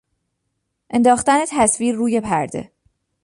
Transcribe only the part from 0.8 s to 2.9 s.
انداختن تصویر روی پرده